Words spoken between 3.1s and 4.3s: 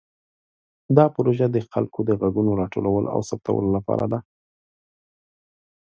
او ثبتولو لپاره ده.